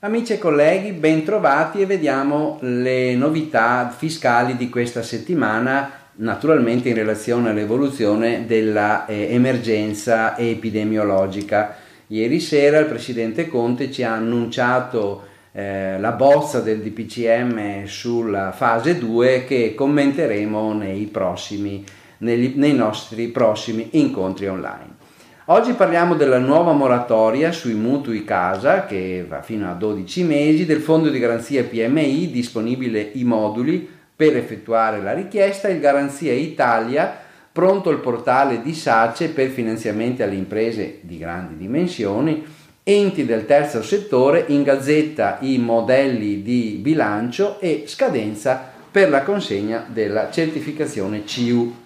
[0.00, 7.50] Amici e colleghi, bentrovati e vediamo le novità fiscali di questa settimana, naturalmente in relazione
[7.50, 11.76] all'evoluzione dell'emergenza eh, epidemiologica.
[12.08, 15.22] Ieri sera il Presidente Conte ci ha annunciato
[15.52, 21.84] eh, la bozza del DPCM sulla fase 2 che commenteremo nei, prossimi,
[22.24, 25.02] nei, nei nostri prossimi incontri online.
[25.48, 30.80] Oggi parliamo della nuova moratoria sui mutui casa che va fino a 12 mesi, del
[30.80, 37.20] fondo di garanzia PMI disponibile i moduli per effettuare la richiesta, il Garanzia Italia
[37.52, 42.44] pronto il portale di SACE per finanziamenti alle imprese di grandi dimensioni,
[42.82, 49.84] enti del terzo settore in gazzetta i modelli di bilancio e scadenza per la consegna
[49.86, 51.82] della certificazione CIU.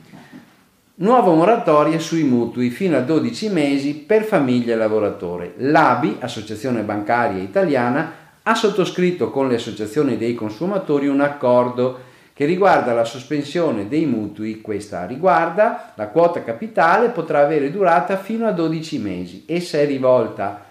[1.00, 5.54] Nuova moratoria sui mutui fino a 12 mesi per famiglie e lavoratore.
[5.58, 12.00] L'ABI, Associazione Bancaria Italiana, ha sottoscritto con le associazioni dei consumatori un accordo
[12.32, 14.60] che riguarda la sospensione dei mutui.
[14.60, 19.44] Questa riguarda la quota capitale potrà avere durata fino a 12 mesi.
[19.46, 20.64] Essa è rivolta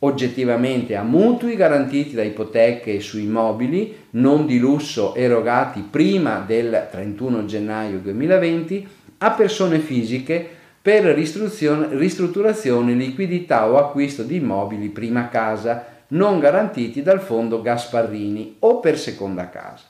[0.00, 7.46] oggettivamente a mutui garantiti da ipoteche su immobili non di lusso erogati prima del 31
[7.46, 10.48] gennaio 2020 a persone fisiche
[10.82, 18.80] per ristrutturazione, liquidità o acquisto di immobili prima casa non garantiti dal fondo Gasparrini o
[18.80, 19.84] per seconda casa.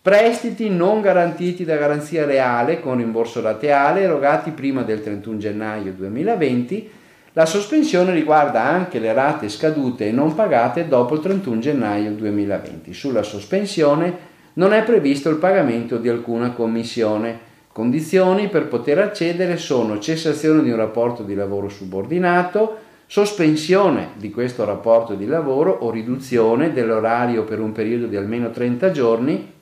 [0.00, 6.90] Prestiti non garantiti da garanzia reale con rimborso rateale erogati prima del 31 gennaio 2020.
[7.32, 12.94] La sospensione riguarda anche le rate scadute e non pagate dopo il 31 gennaio 2020.
[12.94, 17.48] Sulla sospensione non è previsto il pagamento di alcuna commissione.
[17.72, 24.64] Condizioni per poter accedere sono cessazione di un rapporto di lavoro subordinato, sospensione di questo
[24.64, 29.52] rapporto di lavoro o riduzione dell'orario per un periodo di almeno 30 giorni,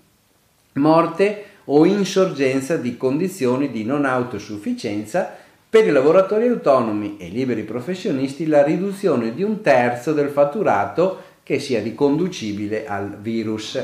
[0.74, 5.30] morte o insorgenza di condizioni di non autosufficienza
[5.68, 11.58] per i lavoratori autonomi e liberi professionisti la riduzione di un terzo del fatturato che
[11.58, 13.78] sia riconducibile al virus.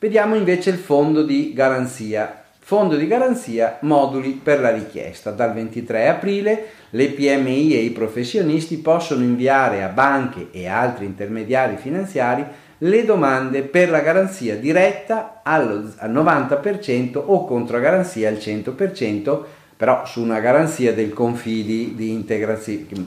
[0.00, 5.30] Vediamo invece il fondo di garanzia Fondo di garanzia, moduli per la richiesta.
[5.30, 11.76] Dal 23 aprile le PMI e i professionisti possono inviare a banche e altri intermediari
[11.76, 12.44] finanziari
[12.78, 19.44] le domande per la garanzia diretta al 90% o contro garanzia al 100%,
[19.76, 22.24] però su una garanzia del confidi di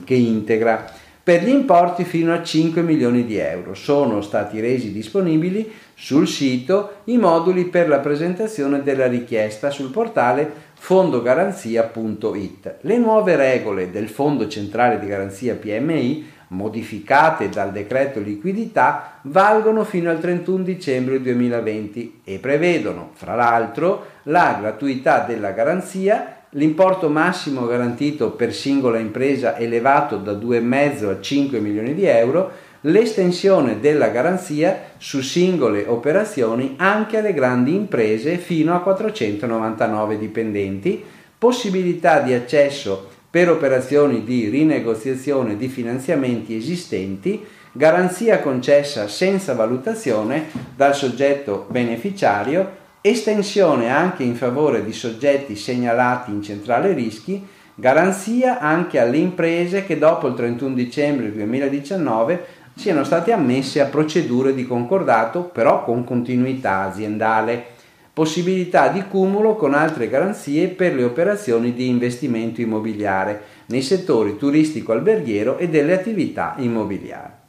[0.04, 0.90] che integra
[1.30, 3.74] per gli importi fino a 5 milioni di euro.
[3.74, 10.50] Sono stati resi disponibili sul sito i moduli per la presentazione della richiesta sul portale
[10.74, 12.78] fondogaranzia.it.
[12.80, 20.10] Le nuove regole del Fondo Centrale di Garanzia PMI, modificate dal decreto liquidità, valgono fino
[20.10, 28.30] al 31 dicembre 2020 e prevedono, fra l'altro, la gratuità della garanzia l'importo massimo garantito
[28.30, 32.50] per singola impresa elevato da 2,5 a 5 milioni di euro,
[32.82, 41.04] l'estensione della garanzia su singole operazioni anche alle grandi imprese fino a 499 dipendenti,
[41.38, 50.96] possibilità di accesso per operazioni di rinegoziazione di finanziamenti esistenti, garanzia concessa senza valutazione dal
[50.96, 59.16] soggetto beneficiario estensione anche in favore di soggetti segnalati in centrale rischi, garanzia anche alle
[59.16, 65.82] imprese che dopo il 31 dicembre 2019 siano state ammesse a procedure di concordato però
[65.82, 67.64] con continuità aziendale,
[68.12, 75.56] possibilità di cumulo con altre garanzie per le operazioni di investimento immobiliare nei settori turistico-alberghiero
[75.56, 77.39] e delle attività immobiliari.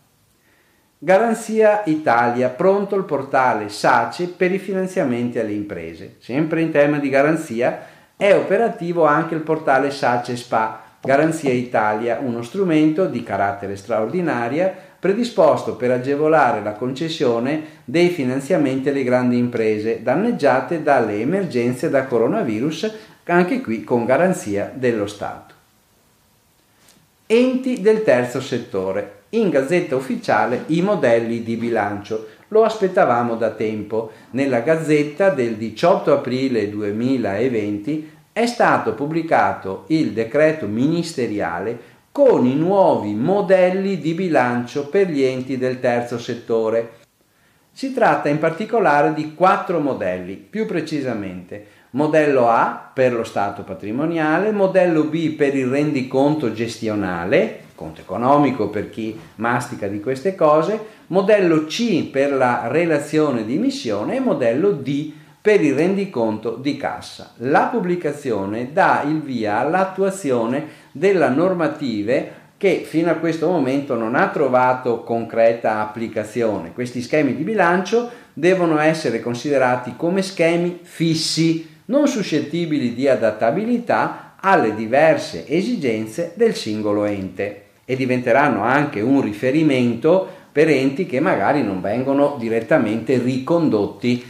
[1.03, 6.17] Garanzia Italia, pronto il portale SACE per i finanziamenti alle imprese.
[6.19, 7.79] Sempre in tema di garanzia
[8.15, 15.75] è operativo anche il portale SACE SPA, Garanzia Italia, uno strumento di carattere straordinario predisposto
[15.75, 22.93] per agevolare la concessione dei finanziamenti alle grandi imprese danneggiate dalle emergenze da coronavirus,
[23.23, 25.55] anche qui con garanzia dello Stato.
[27.25, 32.27] Enti del terzo settore in Gazzetta Ufficiale i modelli di bilancio.
[32.49, 34.11] Lo aspettavamo da tempo.
[34.31, 43.13] Nella Gazzetta del 18 aprile 2020 è stato pubblicato il decreto ministeriale con i nuovi
[43.13, 46.99] modelli di bilancio per gli enti del terzo settore.
[47.71, 54.51] Si tratta in particolare di quattro modelli, più precisamente modello A per lo stato patrimoniale,
[54.51, 61.65] modello B per il rendiconto gestionale, conto economico per chi mastica di queste cose, modello
[61.65, 67.33] C per la relazione di missione e modello D per il rendiconto di cassa.
[67.37, 74.27] La pubblicazione dà il via all'attuazione della normative che fino a questo momento non ha
[74.27, 76.73] trovato concreta applicazione.
[76.73, 84.75] Questi schemi di bilancio devono essere considerati come schemi fissi, non suscettibili di adattabilità alle
[84.75, 91.81] diverse esigenze del singolo ente e diventeranno anche un riferimento per enti che magari non
[91.81, 94.23] vengono direttamente ricondotti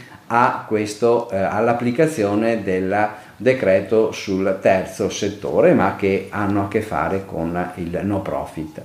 [0.66, 7.70] questo, eh, all'applicazione del decreto sul terzo settore, ma che hanno a che fare con
[7.76, 8.82] il no profit.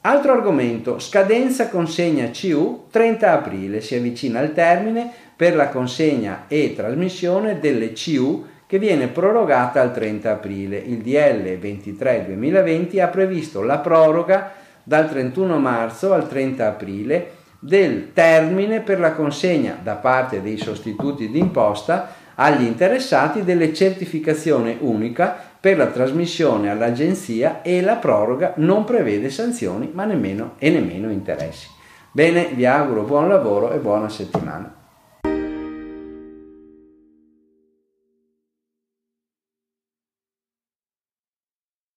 [0.00, 6.74] Altro argomento, scadenza consegna CU 30 aprile, si avvicina al termine per la consegna e
[6.74, 10.76] trasmissione delle CU che viene prorogata al 30 aprile.
[10.76, 14.52] Il DL 23-2020 ha previsto la proroga
[14.82, 21.30] dal 31 marzo al 30 aprile del termine per la consegna da parte dei sostituti
[21.30, 29.30] d'imposta agli interessati delle certificazione unica per la trasmissione all'agenzia e la proroga non prevede
[29.30, 31.66] sanzioni ma nemmeno e nemmeno interessi.
[32.12, 34.75] Bene, vi auguro buon lavoro e buona settimana.